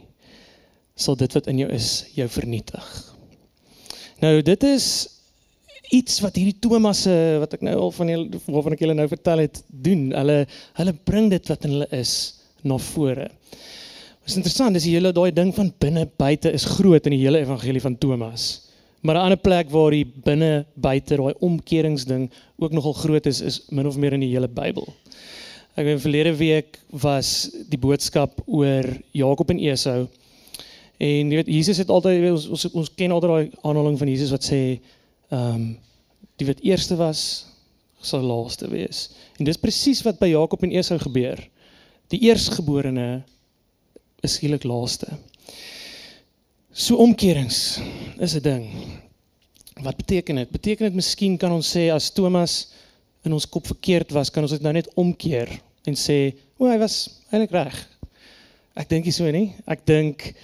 sal 0.96 1.16
dit 1.18 1.32
wat 1.34 1.48
in 1.50 1.62
jou 1.64 1.70
is 1.72 1.90
jou 2.16 2.26
vernietig. 2.30 2.86
Nou 4.20 4.36
dit 4.44 4.68
is 4.68 4.86
iets 5.96 6.20
wat 6.22 6.36
hierdie 6.38 6.58
Thomasse 6.62 7.12
wat 7.42 7.56
ek 7.56 7.64
nou 7.66 7.76
al 7.86 7.92
van 7.94 8.12
julle 8.12 8.40
waarvan 8.46 8.76
ek 8.76 8.84
julle 8.84 8.96
nou 8.98 9.08
vertel 9.10 9.44
het 9.46 9.62
doen. 9.68 10.10
Hulle 10.14 10.44
hulle 10.78 10.96
bring 11.08 11.30
dit 11.32 11.50
wat 11.50 11.66
in 11.66 11.76
hulle 11.78 11.90
is 11.96 12.14
na 12.62 12.76
vore. 12.90 13.30
Dit 14.20 14.34
is 14.34 14.36
interessant, 14.38 14.76
dis 14.76 14.86
die 14.86 14.94
hele 14.94 15.14
daai 15.16 15.32
ding 15.34 15.50
van 15.56 15.72
binne 15.82 16.04
buite 16.20 16.52
is 16.54 16.68
groot 16.76 17.08
in 17.08 17.16
die 17.16 17.22
hele 17.24 17.40
evangelie 17.42 17.82
van 17.82 17.96
Thomas. 17.98 18.69
Maar 19.00 19.14
'n 19.14 19.22
ander 19.22 19.38
plek 19.38 19.70
waar 19.70 19.90
die 19.90 20.04
binne 20.04 20.66
buite 20.74 21.16
daai 21.16 21.34
omkeringsding 21.38 22.30
ook 22.58 22.72
nogal 22.72 22.92
groot 22.92 23.26
is 23.26 23.40
is 23.40 23.62
min 23.68 23.86
of 23.86 23.96
meer 23.96 24.12
in 24.12 24.20
die 24.20 24.32
hele 24.32 24.48
Bybel. 24.48 24.88
Ek 25.74 25.84
weet 25.84 26.00
verlede 26.00 26.36
week 26.36 26.78
was 26.90 27.50
die 27.68 27.78
boodskap 27.78 28.42
oor 28.46 28.84
Jakob 29.10 29.50
en 29.50 29.58
Esau. 29.58 30.08
En 30.98 31.30
jy 31.30 31.36
weet 31.40 31.46
Jesus 31.46 31.78
het 31.80 31.88
altyd 31.88 32.30
ons 32.30 32.48
ons, 32.48 32.66
ons 32.74 32.90
ken 32.94 33.10
altyd 33.10 33.30
daai 33.30 33.50
aanhaling 33.62 33.98
van 33.98 34.08
Jesus 34.08 34.30
wat 34.30 34.44
sê 34.44 34.80
ehm 35.30 35.54
um, 35.54 35.78
die 36.36 36.46
wat 36.48 36.60
eerste 36.64 36.96
was 36.96 37.46
sal 38.00 38.22
laaste 38.24 38.68
wees. 38.68 39.10
En 39.38 39.44
dis 39.44 39.60
presies 39.60 40.00
wat 40.02 40.18
by 40.18 40.30
Jakob 40.32 40.62
en 40.64 40.72
Esau 40.72 40.98
gebeur. 40.98 41.40
Die 42.08 42.20
eerstgeborene 42.28 43.22
is 44.24 44.38
skielik 44.38 44.64
laaste. 44.64 45.08
So 46.70 46.94
omkerings 47.02 47.80
is 48.18 48.34
'n 48.34 48.42
ding. 48.42 48.70
Wat 49.82 49.96
beteken 49.96 50.34
dit? 50.34 50.50
Beteken 50.50 50.84
dit 50.84 50.94
miskien 50.94 51.36
kan 51.36 51.52
ons 51.52 51.76
sê 51.76 51.90
as 51.90 52.10
Thomas 52.10 52.68
in 53.22 53.32
ons 53.32 53.48
kop 53.48 53.66
verkeerd 53.66 54.10
was, 54.10 54.30
kan 54.30 54.42
ons 54.42 54.52
dit 54.52 54.62
nou 54.62 54.72
net 54.72 54.94
omkeer 54.94 55.60
en 55.84 55.94
sê, 55.94 56.34
"O, 56.58 56.66
hy 56.66 56.78
was 56.78 57.20
eintlik 57.32 57.50
reg." 57.50 57.88
Ek 58.76 58.88
dink 58.88 59.04
nie 59.04 59.12
so 59.12 59.30
nie. 59.30 59.54
Ek 59.66 59.84
dink 59.84 60.34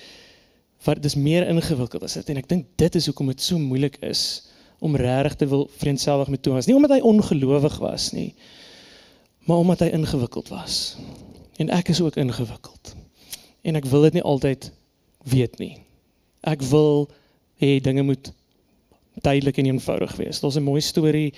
wat 0.85 1.03
dis 1.03 1.15
meer 1.15 1.49
ingewikkeld 1.49 2.03
as 2.03 2.15
dit 2.15 2.31
en 2.31 2.37
ek 2.37 2.49
dink 2.49 2.67
dit 2.77 2.95
is 2.95 3.07
hoekom 3.07 3.27
dit 3.27 3.41
so 3.41 3.59
moeilik 3.59 3.97
is 4.03 4.49
om 4.81 4.97
regtig 4.97 5.35
te 5.35 5.47
wil 5.47 5.71
vriendselwig 5.79 6.29
met 6.29 6.43
Thomas. 6.43 6.67
Nie 6.67 6.75
omdat 6.75 6.91
hy 6.91 7.01
ongelowig 7.01 7.79
was 7.79 8.13
nie, 8.13 8.35
maar 9.47 9.59
omdat 9.59 9.79
hy 9.79 9.87
ingewikkeld 9.87 10.49
was. 10.49 10.97
En 11.59 11.71
ek 11.71 11.89
is 11.89 12.01
ook 12.01 12.17
ingewikkeld. 12.17 12.97
En 13.63 13.77
ek 13.77 13.85
wil 13.85 14.03
dit 14.03 14.13
nie 14.13 14.23
altyd 14.23 14.73
weet 15.23 15.59
nie 15.59 15.86
ek 16.47 16.63
wil 16.71 17.09
hê 17.61 17.77
dinge 17.83 18.05
moet 18.07 18.33
duidelik 19.25 19.59
en 19.59 19.71
eenvoudig 19.73 20.17
wees. 20.21 20.41
Daar's 20.41 20.57
'n 20.57 20.63
mooi 20.63 20.81
storie 20.81 21.33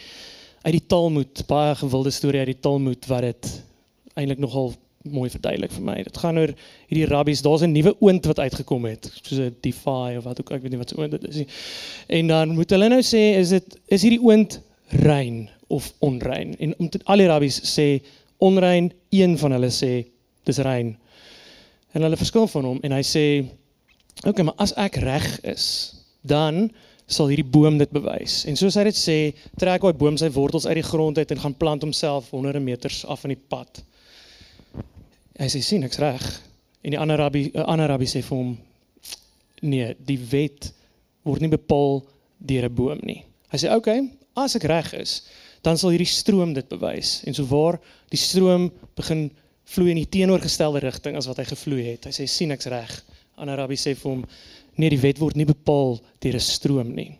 uit 0.62 0.74
die 0.74 0.86
Talmud, 0.86 1.46
baie 1.46 1.74
gewilde 1.74 2.10
storie 2.10 2.38
uit 2.38 2.52
die 2.52 2.60
Talmud 2.60 3.06
wat 3.06 3.22
dit 3.22 3.62
eintlik 4.14 4.38
nogal 4.38 4.74
mooi 5.02 5.30
verduidelik 5.30 5.72
vir 5.72 5.82
my. 5.82 5.96
Dit 6.02 6.18
gaan 6.18 6.38
oor 6.38 6.52
hierdie 6.88 7.06
rabbies, 7.06 7.42
daar's 7.42 7.62
'n 7.62 7.72
nuwe 7.72 7.94
oond 8.00 8.26
wat 8.26 8.38
uitgekom 8.38 8.84
het, 8.84 9.10
soos 9.22 9.38
'n 9.38 9.56
defy 9.60 10.16
of 10.18 10.24
wat 10.24 10.40
ook 10.40 10.50
ek 10.50 10.62
weet 10.62 10.70
nie 10.70 10.78
wat 10.78 10.88
se 10.88 10.98
oond 10.98 11.10
dit 11.10 11.28
is 11.28 11.36
nie. 11.36 11.46
En 12.08 12.26
dan 12.26 12.54
moet 12.54 12.70
hulle 12.70 12.88
nou 12.88 13.02
sê 13.02 13.38
is 13.38 13.48
dit 13.48 13.78
is 13.86 14.02
hierdie 14.02 14.22
oond 14.22 14.60
rein 14.88 15.48
of 15.68 15.92
onrein. 15.98 16.56
En 16.58 16.74
om 16.78 16.88
te, 16.88 16.98
al 17.04 17.16
die 17.16 17.26
rabbies 17.26 17.60
sê 17.78 18.02
onrein, 18.38 18.92
een 19.10 19.38
van 19.38 19.52
hulle 19.52 19.70
sê 19.70 20.06
dis 20.44 20.58
rein. 20.58 20.96
En 21.92 22.02
hulle 22.02 22.16
verskil 22.16 22.46
van 22.46 22.64
hom 22.64 22.78
en 22.82 22.92
hy 22.92 23.02
sê 23.02 23.44
okay, 24.24 24.44
maar 24.44 24.56
as 24.58 24.74
ek 24.80 24.98
reg 25.02 25.26
is, 25.46 25.66
dan 26.22 26.68
sal 27.08 27.30
hierdie 27.30 27.46
boom 27.46 27.78
dit 27.80 27.90
bewys. 27.94 28.42
En 28.48 28.56
soos 28.58 28.76
hy 28.76 28.84
dit 28.90 28.98
sê, 28.98 29.16
trek 29.60 29.82
daai 29.82 29.96
boom 29.96 30.18
sy 30.20 30.28
wortels 30.34 30.66
uit 30.68 30.76
die 30.80 30.86
grond 30.86 31.18
uit 31.18 31.30
en 31.32 31.40
gaan 31.40 31.56
plant 31.56 31.86
homself 31.86 32.28
honderde 32.34 32.60
meters 32.60 33.04
af 33.08 33.24
van 33.24 33.32
die 33.32 33.40
pad. 33.40 33.80
Hy 35.38 35.48
sê 35.48 35.62
sien 35.64 35.86
ek's 35.86 36.00
reg. 36.02 36.24
En 36.84 36.94
die 36.94 37.00
ander 37.00 37.18
rabbi 37.18 37.48
'n 37.54 37.64
ander 37.64 37.88
rabbi 37.88 38.06
sê 38.06 38.22
vir 38.22 38.36
hom 38.36 38.58
nee, 39.62 39.94
die 39.98 40.18
wet 40.30 40.72
word 41.24 41.40
nie 41.40 41.50
bepaal 41.50 42.04
deur 42.38 42.64
'n 42.68 42.74
boom 42.74 43.00
nie. 43.02 43.24
Hy 43.52 43.58
sê 43.58 43.74
okay, 43.74 44.10
as 44.36 44.56
ek 44.56 44.64
reg 44.64 44.92
is, 44.94 45.22
dan 45.62 45.78
sal 45.78 45.90
hierdie 45.90 46.06
stroom 46.06 46.52
dit 46.52 46.68
bewys. 46.68 47.22
En 47.26 47.34
so 47.34 47.44
waar 47.44 47.80
die 48.10 48.20
stroom 48.20 48.70
begin 48.96 49.30
vloei 49.64 49.90
in 49.90 50.02
die 50.02 50.08
teenoorgestelde 50.08 50.80
rigting 50.80 51.16
as 51.16 51.26
wat 51.26 51.36
hy 51.38 51.44
gevloei 51.44 51.84
het. 51.90 52.04
Hy 52.04 52.12
sê 52.12 52.26
sien 52.26 52.50
ek's 52.50 52.66
reg. 52.66 52.92
Ander 53.38 53.56
rabbi 53.56 53.76
sê 53.78 53.94
vir 53.94 54.10
hom 54.10 54.24
nee, 54.76 54.90
die 54.90 55.00
wet 55.02 55.20
word 55.22 55.36
nie 55.36 55.46
bepaal 55.48 55.98
deur 56.22 56.36
'n 56.38 56.44
stroom 56.44 56.94
nie. 56.94 57.12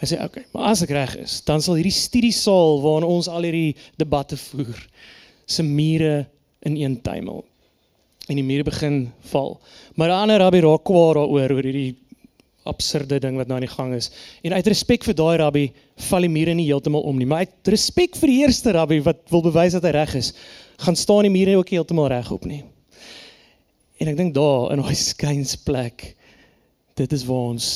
Hy 0.00 0.06
sê 0.06 0.18
okay, 0.24 0.44
maar 0.52 0.72
as 0.72 0.82
ek 0.82 0.90
reg 0.90 1.16
is, 1.22 1.40
dan 1.46 1.62
sal 1.62 1.78
hierdie 1.78 1.94
studiesaal 1.94 2.80
waarin 2.82 3.06
ons 3.06 3.28
al 3.28 3.46
hierdie 3.46 3.76
debatte 3.96 4.36
voer, 4.36 4.78
se 5.46 5.62
mure 5.62 6.26
in 6.66 6.76
een 6.76 7.00
tuimel 7.02 7.44
en 8.30 8.38
die 8.38 8.46
mure 8.46 8.64
begin 8.64 9.12
val. 9.32 9.60
Maar 9.94 10.08
'n 10.08 10.22
ander 10.22 10.38
rabbi 10.38 10.60
raak 10.60 10.84
kwaad 10.84 11.14
daaroor 11.14 11.50
oor 11.50 11.62
hierdie 11.62 11.96
absurde 12.64 13.18
ding 13.18 13.36
wat 13.36 13.46
nou 13.46 13.58
aan 13.58 13.66
die 13.66 13.76
gang 13.76 13.94
is. 13.94 14.10
En 14.42 14.52
uit 14.52 14.66
respek 14.66 15.04
vir 15.04 15.14
daai 15.14 15.36
rabbi 15.36 15.64
val 16.08 16.20
die 16.20 16.28
mure 16.28 16.54
nie 16.54 16.66
heeltemal 16.66 17.02
om 17.02 17.18
nie, 17.18 17.26
maar 17.26 17.38
uit 17.38 17.72
respek 17.74 18.16
vir 18.16 18.28
die 18.28 18.40
eerste 18.42 18.72
rabbi 18.72 19.00
wat 19.02 19.18
wil 19.30 19.42
bewys 19.42 19.72
dat 19.72 19.82
hy 19.82 19.90
reg 19.90 20.14
is, 20.14 20.32
gaan 20.78 20.96
staan 20.96 21.22
die 21.22 21.34
mure 21.34 21.56
ook 21.56 21.68
heeltemal 21.74 22.08
reg 22.08 22.30
op 22.30 22.44
nie. 22.44 22.62
En 24.00 24.08
ek 24.08 24.16
dink 24.16 24.34
daar 24.34 24.72
in 24.72 24.82
daai 24.82 24.94
skuinsplek 24.94 26.16
dit 26.94 27.12
is 27.12 27.24
waar 27.24 27.52
ons 27.52 27.68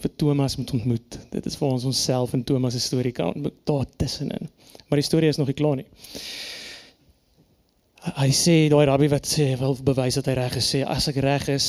vir 0.00 0.12
Thomas 0.16 0.56
moet 0.56 0.72
ontmoet. 0.76 1.18
Dit 1.32 1.46
is 1.46 1.58
waar 1.60 1.74
ons 1.76 1.84
onsself 1.84 2.32
in 2.36 2.44
Thomas 2.44 2.76
se 2.76 2.80
storie 2.80 3.12
kan 3.12 3.34
ontmoet 3.34 3.56
daar 3.68 3.86
tussenin. 4.00 4.48
Maar 4.88 5.00
die 5.00 5.06
storie 5.06 5.28
is 5.28 5.36
nog 5.40 5.50
nie 5.50 5.58
klaar 5.58 5.80
nie. 5.80 5.86
Hy 8.16 8.30
sê 8.32 8.54
daai 8.72 8.86
rabbi 8.88 9.10
wat 9.12 9.28
sê 9.28 9.50
wil 9.60 9.76
bewys 9.84 10.16
dat 10.16 10.30
hy 10.30 10.38
reg 10.38 10.56
is, 10.56 10.68
sê 10.72 10.80
as 10.88 11.10
ek 11.12 11.20
reg 11.20 11.50
is, 11.52 11.66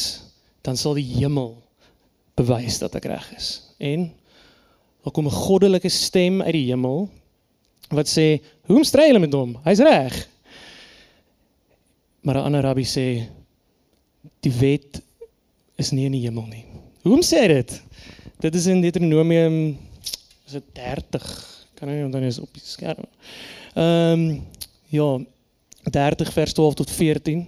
dan 0.64 0.78
sal 0.80 0.96
die 0.96 1.08
hemel 1.18 1.58
bewys 2.40 2.80
dat 2.80 2.96
ek 2.96 3.10
reg 3.12 3.28
is. 3.36 3.50
En 3.84 4.08
daar 5.04 5.14
kom 5.14 5.28
'n 5.28 5.42
goddelike 5.44 5.90
stem 5.90 6.42
uit 6.42 6.54
die 6.54 6.70
hemel 6.72 7.10
wat 7.90 8.08
sê, 8.08 8.40
"Hoekom 8.68 8.84
stry 8.84 9.08
julle 9.08 9.20
met 9.20 9.34
hom? 9.34 9.58
Hy's 9.66 9.80
reg." 9.80 10.28
Maar 12.22 12.36
'n 12.38 12.46
ander 12.46 12.62
rabbi 12.62 12.84
sê, 12.84 13.28
"Die 14.40 14.54
wet 14.60 15.02
is 15.76 15.92
nie 15.92 16.06
in 16.06 16.12
die 16.12 16.22
hemel 16.26 16.46
nie." 16.46 16.66
Hoekom 17.04 17.24
sê 17.26 17.48
dit? 17.48 17.82
Dit 18.40 18.56
is 18.56 18.66
in 18.66 18.82
Deuteronomium 18.82 19.78
is 20.46 20.52
dit 20.52 20.64
30. 20.74 21.26
Kan 21.74 21.90
nie 21.90 22.04
onthou 22.06 22.22
is 22.26 22.40
op 22.40 22.54
die 22.54 22.62
skerm. 22.64 23.06
Ehm 23.74 24.20
um, 24.20 24.42
ja, 24.90 25.20
30 25.84 26.34
vers 26.34 26.54
12 26.54 26.74
tot 26.74 26.92
14. 26.92 27.48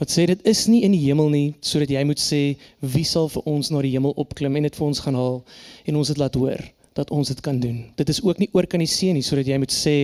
Wat 0.00 0.10
sê 0.10 0.24
dit 0.26 0.42
is 0.48 0.66
nie 0.66 0.82
in 0.82 0.94
die 0.96 1.02
hemel 1.04 1.28
nie 1.30 1.48
sodat 1.60 1.92
jy 1.92 2.02
moet 2.08 2.20
sê 2.22 2.40
wie 2.80 3.04
sal 3.04 3.28
vir 3.30 3.46
ons 3.50 3.70
na 3.70 3.82
die 3.84 3.92
hemel 3.94 4.14
opklim 4.18 4.56
en 4.56 4.66
dit 4.66 4.76
vir 4.76 4.86
ons 4.86 5.02
gaan 5.04 5.18
haal 5.18 5.40
en 5.86 5.98
ons 6.00 6.12
dit 6.12 6.20
laat 6.20 6.38
hoor 6.40 6.62
dat 6.98 7.10
ons 7.14 7.28
dit 7.28 7.40
kan 7.44 7.58
doen. 7.60 7.84
Dit 7.96 8.08
is 8.10 8.22
ook 8.24 8.40
nie 8.42 8.48
oor 8.56 8.66
kan 8.66 8.82
die 8.82 8.90
see 8.90 9.12
nie 9.14 9.22
sodat 9.22 9.46
jy 9.46 9.58
moet 9.62 9.74
sê 9.74 9.96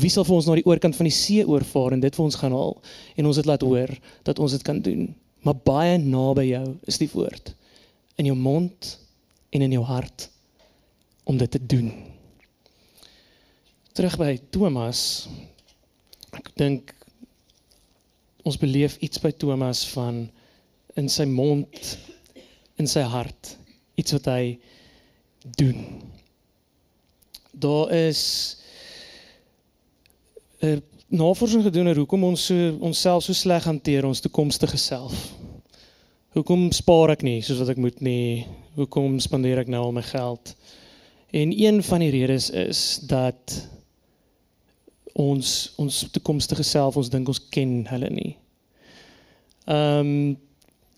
wie 0.00 0.12
sal 0.12 0.24
vir 0.24 0.38
ons 0.38 0.48
na 0.48 0.56
die 0.60 0.66
oorkant 0.70 0.96
van 0.96 1.08
die 1.10 1.14
see 1.14 1.44
oorvaar 1.44 1.96
en 1.96 2.04
dit 2.04 2.16
vir 2.16 2.24
ons 2.24 2.38
gaan 2.42 2.56
haal 2.56 2.78
en 3.16 3.28
ons 3.32 3.42
dit 3.42 3.50
laat 3.50 3.66
hoor 3.66 3.92
dat 4.28 4.40
ons 4.40 4.56
dit 4.56 4.64
kan 4.66 4.80
doen. 4.80 5.10
Maar 5.40 5.56
baie 5.64 5.96
naby 5.98 6.50
jou 6.50 6.66
is 6.90 6.98
die 7.00 7.08
woord 7.12 7.54
in 8.20 8.28
jou 8.28 8.36
mond 8.36 8.90
en 9.50 9.64
in 9.64 9.72
jou 9.72 9.84
hart 9.88 10.28
om 11.24 11.38
dit 11.40 11.50
te 11.50 11.60
doen. 11.66 11.88
Terug 13.96 14.18
by 14.20 14.34
Thomas. 14.52 15.28
Ek 16.36 16.52
dink 16.60 16.92
ons 18.44 18.58
beleef 18.60 18.98
iets 19.04 19.20
by 19.22 19.32
Thomas 19.32 19.82
van 19.94 20.26
in 21.00 21.08
sy 21.08 21.26
mond 21.28 21.96
in 22.80 22.88
sy 22.88 23.02
hart 23.08 23.54
iets 24.00 24.14
wat 24.16 24.28
hy 24.30 24.44
doen. 25.60 25.84
Daar 27.52 27.92
is 27.92 28.56
'n 30.62 30.82
navorsing 31.10 31.64
gedoen 31.66 31.90
oor 31.90 31.98
hoekom 32.04 32.24
ons 32.28 32.44
so 32.46 32.70
onsself 32.86 33.24
so 33.26 33.34
sleg 33.34 33.64
hanteer 33.66 34.06
ons 34.06 34.22
toekomstige 34.22 34.78
self. 34.78 35.14
Hoekom 36.38 36.68
spaar 36.70 37.16
ek 37.16 37.24
nie 37.26 37.40
soos 37.42 37.58
wat 37.58 37.72
ek 37.72 37.80
moet 37.82 37.98
nie? 38.04 38.44
Hoekom 38.78 39.18
spandeer 39.22 39.58
ek 39.64 39.72
nou 39.72 39.82
al 39.88 39.96
my 39.96 40.04
geld? 40.06 40.54
En 41.34 41.50
een 41.50 41.80
van 41.82 42.04
die 42.04 42.12
redes 42.14 42.50
is 42.54 43.00
dat 43.10 43.56
ons 45.18 45.72
ons 45.82 46.04
toekomstige 46.14 46.62
self 46.66 46.98
ons 47.00 47.10
dink 47.10 47.28
ons 47.28 47.42
ken 47.50 47.80
hulle 47.90 48.10
nie. 48.14 48.30
Ehm 49.66 50.14
um, 50.14 50.38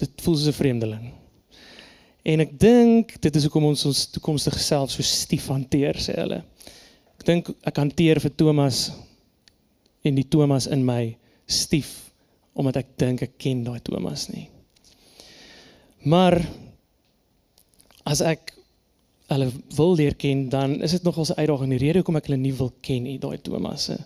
dit 0.02 0.22
voel 0.24 0.34
soos 0.34 0.48
'n 0.50 0.58
vreemdeling. 0.58 1.12
En 2.24 2.40
ek 2.40 2.58
dink 2.58 3.14
dit 3.20 3.36
is 3.36 3.44
hoekom 3.46 3.64
ons 3.64 3.84
ons 3.86 4.06
toekomstige 4.10 4.58
self 4.58 4.90
so 4.90 5.02
stief 5.02 5.46
hanteer 5.48 5.96
sê 5.96 6.16
hulle. 6.18 6.42
Ek 7.20 7.24
dink 7.24 7.48
ek 7.62 7.76
hanteer 7.76 8.20
vir 8.20 8.34
Thomas 8.36 8.90
en 10.02 10.14
die 10.14 10.28
Thomas 10.28 10.66
in 10.66 10.84
my 10.84 11.16
stief 11.46 12.12
omdat 12.52 12.82
ek 12.82 12.96
dink 13.00 13.22
ek 13.22 13.38
ken 13.40 13.62
daai 13.64 13.80
Thomas 13.80 14.26
nie. 14.28 14.48
Maar 16.04 16.36
as 18.04 18.20
ek 18.20 18.52
hulle 19.32 19.48
wil 19.76 19.94
leer 19.96 20.16
ken, 20.18 20.48
dan 20.52 20.80
is 20.82 20.92
dit 20.96 21.02
nogal 21.02 21.24
'n 21.24 21.38
uitdaging. 21.40 21.70
Die 21.70 21.82
rede 21.86 21.98
hoekom 21.98 22.16
ek 22.16 22.26
hulle 22.26 22.40
nie 22.40 22.52
wil 22.52 22.72
ken 22.80 23.02
nie, 23.02 23.18
daai 23.18 23.38
Thomasse, 23.38 23.98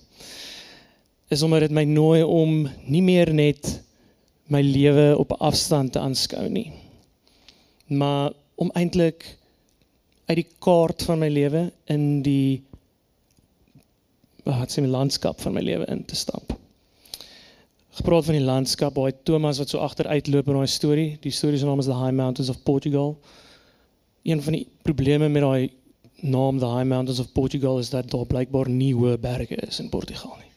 is 1.28 1.42
omdat 1.42 1.60
dit 1.60 1.70
my 1.70 1.84
nooi 1.84 2.22
om 2.22 2.68
nie 2.86 3.02
meer 3.02 3.32
net 3.34 3.82
my 4.48 4.62
lewe 4.62 5.18
op 5.18 5.32
'n 5.32 5.42
afstand 5.42 5.92
te 5.92 5.98
aanskou 5.98 6.48
nie. 6.48 6.72
Maar 7.86 8.32
om 8.54 8.70
eintlik 8.74 9.38
uit 10.26 10.36
die 10.36 10.48
kaart 10.58 11.02
van 11.02 11.18
my 11.18 11.28
lewe 11.28 11.72
in 11.86 12.22
die 12.22 12.62
wat 14.46 14.72
sê 14.72 14.84
my 14.84 14.92
landskap 14.92 15.42
van 15.42 15.58
my 15.58 15.64
lewe 15.64 15.88
in 15.90 16.04
te 16.06 16.16
stap 16.16 16.56
gepraat 17.96 18.24
van 18.28 18.36
die 18.36 18.44
landskap, 18.44 18.94
daai 18.94 19.14
Thomas 19.24 19.58
wat 19.58 19.72
so 19.72 19.80
agteruitloop 19.80 20.50
in 20.50 20.58
daai 20.58 20.68
storie. 20.68 21.08
Die 21.24 21.32
storie 21.32 21.58
se 21.58 21.64
naam 21.64 21.80
is 21.80 21.88
The 21.88 21.96
High 21.96 22.12
Mountains 22.12 22.50
of 22.52 22.62
Portugal. 22.62 23.16
Een 24.22 24.42
van 24.42 24.58
die 24.58 24.66
probleme 24.84 25.28
met 25.32 25.42
daai 25.42 25.70
naam 26.20 26.58
The 26.60 26.68
High 26.68 26.88
Mountains 26.88 27.22
of 27.22 27.32
Portugal 27.32 27.78
is 27.78 27.90
dat 27.90 28.10
daar 28.12 28.26
blykbaar 28.28 28.68
nie 28.68 28.92
hoë 28.94 29.16
berge 29.20 29.56
is 29.64 29.80
in 29.80 29.88
Portugal 29.88 30.36
nie. 30.36 30.52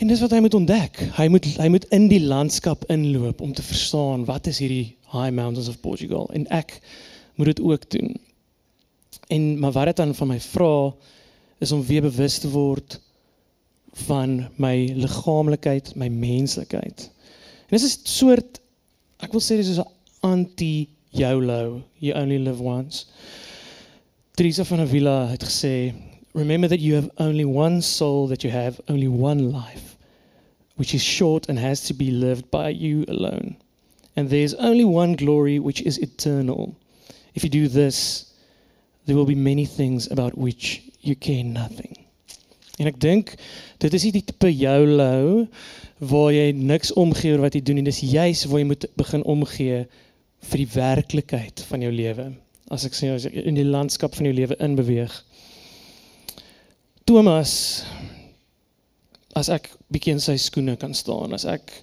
En 0.00 0.12
dis 0.12 0.20
wat 0.20 0.32
hy 0.32 0.40
moet 0.44 0.54
ontdek. 0.54 1.00
Hy 1.16 1.28
moet 1.28 1.48
hy 1.60 1.68
moet 1.72 1.86
in 1.96 2.08
die 2.12 2.20
landskap 2.20 2.84
inloop 2.92 3.40
om 3.40 3.56
te 3.56 3.64
verstaan 3.64 4.26
wat 4.28 4.48
is 4.52 4.60
hierdie 4.60 4.96
High 5.14 5.32
Mountains 5.32 5.68
of 5.72 5.80
Portugal 5.80 6.28
en 6.36 6.44
ek 6.52 6.76
moet 7.40 7.54
dit 7.54 7.64
ook 7.64 7.88
doen. 7.96 8.12
En 9.32 9.56
maar 9.58 9.72
wat 9.72 9.88
dit 9.92 10.04
dan 10.04 10.14
van 10.14 10.34
my 10.34 10.40
vra 10.52 10.74
is 11.60 11.72
om 11.72 11.84
weer 11.86 12.02
bewus 12.02 12.38
te 12.38 12.48
word 12.50 12.98
van 14.06 14.48
my 14.56 14.90
liggaamlikheid, 14.96 15.94
my 15.94 16.08
menslikheid. 16.08 17.10
En 17.68 17.76
dis 17.76 17.84
'n 17.84 18.06
soort 18.08 18.60
ek 19.20 19.32
wil 19.32 19.42
sê 19.44 19.56
dis 19.56 19.74
so 19.74 19.84
'n 19.84 19.92
anti-YOLO, 20.20 21.82
you 21.98 22.14
only 22.14 22.38
live 22.38 22.62
once. 22.62 23.06
Teresa 24.34 24.64
van 24.64 24.80
Avila 24.80 25.26
het 25.28 25.44
gesê, 25.44 25.92
remember 26.32 26.68
that 26.68 26.80
you 26.80 26.94
have 26.94 27.10
only 27.16 27.44
one 27.44 27.80
soul 27.80 28.26
that 28.26 28.42
you 28.42 28.52
have 28.52 28.80
only 28.88 29.08
one 29.08 29.52
life 29.52 29.96
which 30.76 30.94
is 30.94 31.02
short 31.02 31.48
and 31.48 31.58
has 31.58 31.82
to 31.82 31.94
be 31.94 32.10
lived 32.10 32.50
by 32.50 32.70
you 32.70 33.04
alone. 33.08 33.56
And 34.16 34.30
there's 34.30 34.54
only 34.54 34.84
one 34.84 35.14
glory 35.14 35.58
which 35.58 35.82
is 35.82 35.98
eternal. 35.98 36.74
If 37.34 37.44
you 37.44 37.50
do 37.50 37.68
this, 37.68 38.29
there 39.10 39.18
will 39.18 39.26
be 39.26 39.34
many 39.34 39.66
things 39.66 40.06
about 40.10 40.38
which 40.38 40.82
you 41.00 41.16
care 41.18 41.42
nothing. 41.42 41.96
En 42.78 42.86
ek 42.86 43.00
dink 43.02 43.34
dit 43.82 43.94
is 43.96 44.04
nie 44.06 44.12
die 44.20 44.22
tipe 44.24 44.48
YOLO 44.54 45.48
waar 46.12 46.30
jy 46.30 46.52
niks 46.54 46.94
omgee 46.94 47.34
oor 47.34 47.42
wat 47.42 47.56
jy 47.58 47.64
doen 47.66 47.80
nie. 47.80 47.88
Dis 47.88 47.98
juis 48.06 48.44
waar 48.46 48.62
jy 48.62 48.68
moet 48.70 48.86
begin 49.00 49.24
omgee 49.28 49.80
vir 50.52 50.62
die 50.62 50.68
werklikheid 50.76 51.64
van 51.68 51.82
jou 51.84 51.90
lewe. 51.92 52.28
As 52.70 52.86
ek 52.86 52.94
sê 52.94 53.10
as 53.10 53.26
ek 53.26 53.34
in 53.42 53.58
die 53.58 53.66
landskap 53.66 54.14
van 54.14 54.30
jou 54.30 54.36
lewe 54.36 54.56
inbeweeg. 54.62 55.12
Thomas 57.10 57.82
as 59.34 59.50
ek 59.50 59.66
bietjie 59.90 60.14
in 60.14 60.22
sy 60.22 60.36
skoene 60.38 60.76
kan 60.78 60.94
staan, 60.94 61.34
as 61.34 61.48
ek 61.50 61.74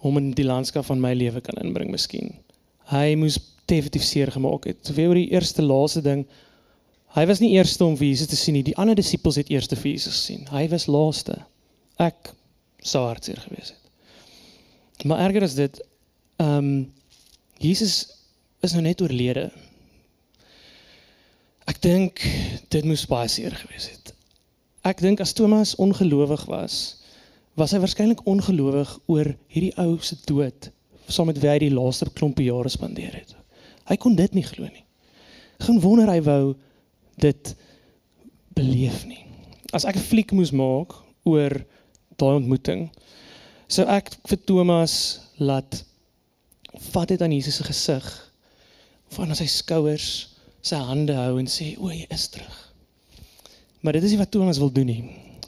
hom 0.00 0.16
in 0.20 0.32
die 0.38 0.48
landskap 0.48 0.88
van 0.88 1.04
my 1.04 1.12
lewe 1.16 1.44
kan 1.44 1.60
inbring 1.60 1.92
miskien. 1.92 2.32
Hy 2.88 3.12
moes 3.20 3.36
definitief 3.68 4.08
seer 4.08 4.32
gemaak 4.32 4.66
het. 4.70 4.90
Weer 4.96 5.12
oor 5.12 5.20
die 5.20 5.30
eerste 5.34 5.62
laaste 5.62 6.02
ding 6.04 6.24
Hy 7.16 7.24
was 7.28 7.40
nie 7.40 7.54
eerste 7.56 7.84
om 7.84 7.96
vir 7.96 8.10
Jesus 8.10 8.28
te 8.28 8.36
sien 8.36 8.58
nie. 8.58 8.64
Die 8.66 8.76
ander 8.76 8.96
disippels 8.98 9.38
het 9.40 9.48
eerste 9.52 9.76
vir 9.78 9.94
Jesus 9.94 10.18
gesien. 10.18 10.44
Hy 10.52 10.66
was 10.68 10.84
laaste. 10.90 11.38
Ek 12.02 12.32
sou 12.84 13.06
hartseer 13.06 13.40
gewees 13.40 13.72
het. 13.72 15.06
Maar 15.08 15.24
erger 15.28 15.46
as 15.48 15.56
dit, 15.56 15.80
ehm 16.42 16.58
um, 16.58 16.92
Jesus 17.56 18.04
is 18.60 18.74
nou 18.76 18.82
net 18.84 19.00
oorlede. 19.00 19.46
Ek 21.64 21.80
dink 21.80 22.20
dit 22.68 22.84
moes 22.84 23.06
baie 23.08 23.30
seer 23.32 23.54
gewees 23.56 23.88
het. 23.88 24.12
Ek 24.84 25.00
dink 25.00 25.22
as 25.24 25.32
Thomas 25.32 25.72
ongelowig 25.80 26.44
was, 26.52 26.76
was 27.56 27.72
hy 27.72 27.80
waarskynlik 27.80 28.20
ongelowig 28.28 28.92
oor 29.08 29.32
hierdie 29.48 29.72
ou 29.80 29.96
se 30.04 30.20
dood 30.28 30.68
saam 31.08 31.30
met 31.30 31.38
wie 31.40 31.50
hy 31.50 31.58
die 31.62 31.72
laaste 31.74 32.08
klompie 32.18 32.48
jare 32.48 32.70
spandeer 32.72 33.14
het. 33.14 33.34
Hy 33.86 33.96
kon 34.02 34.16
dit 34.18 34.32
nie 34.34 34.44
glo 34.46 34.66
nie. 34.66 34.84
Geen 35.62 35.80
wonder 35.80 36.10
hy 36.10 36.20
wou 36.26 36.54
dit 37.20 37.54
beleef 38.56 39.04
nie. 39.06 39.24
As 39.72 39.84
ek 39.84 39.96
'n 39.96 40.08
fliek 40.08 40.32
moes 40.32 40.52
maak 40.52 40.94
oor 41.24 41.52
daai 42.16 42.36
ontmoeting, 42.40 42.90
sou 43.68 43.84
ek 43.86 44.10
vir 44.28 44.38
Thomas 44.46 45.20
laat 45.38 45.84
vat 46.92 47.08
dit 47.08 47.22
aan 47.22 47.32
Jesus 47.32 47.56
se 47.56 47.64
gesig 47.64 48.06
of 49.10 49.18
aan 49.20 49.34
sy 49.34 49.46
skouers, 49.46 50.28
sy 50.62 50.76
hande 50.76 51.14
hou 51.14 51.38
en 51.38 51.46
sê 51.46 51.74
o, 51.78 51.90
jy 51.90 52.06
is 52.10 52.28
terug. 52.28 52.56
Maar 53.80 53.92
dit 53.98 54.04
is 54.04 54.10
nie 54.10 54.18
wat 54.18 54.30
Thomas 54.30 54.58
wil 54.58 54.72
doen 54.72 54.86
nie. 54.86 55.02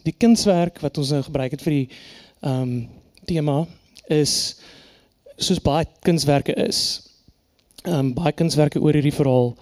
Die 0.04 0.14
kunswerk 0.14 0.78
wat 0.84 0.98
ons 0.98 1.10
nou 1.10 1.22
gebruik 1.26 1.56
het 1.56 1.64
vir 1.64 1.74
die 1.74 1.88
ehm 2.42 2.62
um, 2.62 2.88
tema 3.28 3.66
is 4.08 4.56
soos 5.36 5.60
baie 5.60 5.84
kunswerke 6.06 6.54
is. 6.64 7.10
Ehm 7.84 7.98
um, 7.98 8.12
baie 8.14 8.32
kunswerke 8.32 8.80
oor 8.80 8.94
hierdie 8.94 9.14
verhaal 9.14 9.52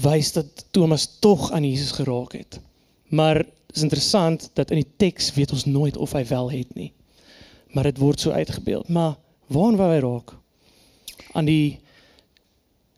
wys 0.00 0.32
dat 0.32 0.66
Thomas 0.70 1.08
tog 1.20 1.50
aan 1.50 1.64
Jesus 1.64 1.90
geraak 1.90 2.32
het. 2.32 2.60
Maar 3.08 3.44
is 3.72 3.82
interessant 3.82 4.50
dat 4.52 4.70
in 4.70 4.76
die 4.76 4.92
teks 4.96 5.34
weet 5.34 5.52
ons 5.52 5.64
nooit 5.64 5.96
of 5.96 6.12
hy 6.12 6.24
wel 6.26 6.50
het 6.50 6.74
nie. 6.74 6.92
Maar 7.72 7.82
dit 7.82 7.98
word 7.98 8.20
so 8.20 8.30
uitgebeeld. 8.30 8.88
Maar 8.88 9.16
waaraan 9.46 9.76
wou 9.76 9.92
hy 9.92 10.00
raak? 10.00 10.34
Aan 11.32 11.44
die 11.44 11.80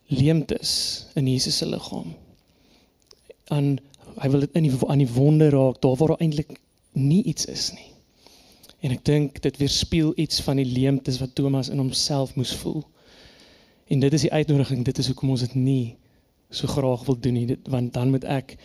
leemtes 0.07 1.07
in 1.15 1.29
Jesus 1.31 1.57
se 1.57 1.67
liggaam. 1.67 2.15
Aan 3.45 3.79
hy 4.15 4.31
wil 4.31 4.45
dit 4.47 4.55
in 4.55 4.63
die 4.69 4.79
aan 4.87 5.03
die 5.03 5.11
wonde 5.11 5.49
raak 5.51 5.81
daar 5.83 5.97
waar 5.99 6.15
daar 6.15 6.23
eintlik 6.23 6.59
nie 6.93 7.23
iets 7.23 7.47
is 7.51 7.73
nie. 7.75 7.91
En 8.81 8.93
ek 8.95 9.05
dink 9.05 9.43
dit 9.43 9.57
weerspieël 9.57 10.13
iets 10.21 10.43
van 10.45 10.61
die 10.61 10.69
leemtes 10.69 11.19
wat 11.19 11.35
Thomas 11.35 11.71
in 11.73 11.81
homself 11.81 12.35
moes 12.35 12.55
voel. 12.61 12.85
En 13.89 14.01
dit 14.01 14.13
is 14.13 14.27
die 14.27 14.33
uitnodiging, 14.33 14.85
dit 14.85 14.99
is 14.99 15.07
hoekom 15.07 15.31
ons 15.35 15.41
dit 15.41 15.55
nie 15.55 15.97
so 16.55 16.71
graag 16.71 17.05
wil 17.09 17.19
doen 17.19 17.35
nie, 17.39 17.47
dit, 17.51 17.71
want 17.71 17.93
dan 17.95 18.13
moet 18.15 18.25
ek 18.31 18.57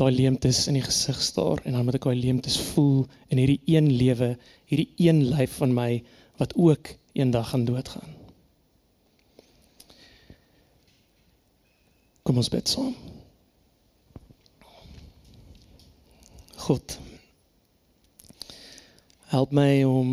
daai 0.00 0.12
leemtes 0.12 0.66
in 0.70 0.76
die 0.78 0.84
gesig 0.84 1.20
staar 1.22 1.60
en 1.64 1.76
dan 1.76 1.86
moet 1.86 1.98
ek 1.98 2.08
daai 2.08 2.20
leemtes 2.20 2.58
voel 2.72 3.04
in 3.28 3.40
hierdie 3.40 3.60
een 3.74 3.90
lewe, 3.92 4.34
hierdie 4.70 4.90
een 5.00 5.24
lyf 5.32 5.58
van 5.60 5.74
my 5.76 5.90
wat 6.40 6.54
ook 6.56 6.94
eendag 7.12 7.52
gaan 7.52 7.64
doodgaan. 7.68 8.14
Kom 12.22 12.38
ons 12.38 12.52
bid 12.52 12.68
saam. 12.70 12.94
God. 16.62 16.98
Help 19.32 19.52
my 19.56 19.82
om 19.88 20.10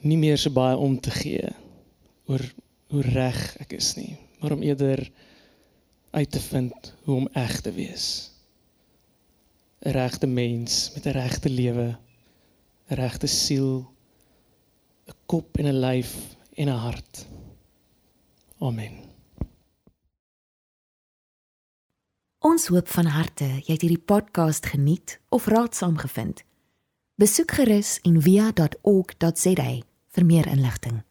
nie 0.00 0.16
meer 0.16 0.38
so 0.40 0.52
baie 0.56 0.78
om 0.80 0.96
te 1.02 1.12
gee 1.12 1.50
oor 2.30 2.42
hoe 2.90 3.02
reg 3.04 3.40
ek 3.60 3.74
is 3.76 3.92
nie, 3.98 4.14
maar 4.40 4.54
om 4.56 4.62
eerder 4.64 5.02
uit 6.10 6.30
te 6.30 6.40
vind 6.40 6.94
hoe 7.02 7.16
om 7.16 7.28
eg 7.32 7.60
te 7.60 7.72
wees. 7.72 8.30
'n 9.80 9.90
Regte 9.90 10.26
mens 10.26 10.90
met 10.94 11.06
'n 11.06 11.10
regte 11.10 11.48
lewe, 11.48 11.98
'n 12.88 12.94
regte 12.94 13.26
siel, 13.26 13.92
'n 15.06 15.14
kop 15.26 15.58
en 15.58 15.66
'n 15.66 15.80
lyf 15.80 16.36
en 16.54 16.68
'n 16.68 16.82
hart. 16.86 17.26
Amen. 18.58 19.10
Ons 22.38 22.66
hoop 22.66 22.88
van 22.88 23.06
harte 23.06 23.44
jy 23.44 23.72
het 23.72 23.80
hierdie 23.80 24.04
podcast 24.04 24.66
geniet 24.66 25.20
of 25.28 25.46
raadsaam 25.46 25.96
gevind. 25.96 26.44
Besoek 27.14 27.50
gerus 27.50 27.98
en 28.00 28.22
via.ok.za 28.22 29.80
vir 30.08 30.24
meer 30.26 30.46
inligting. 30.46 31.02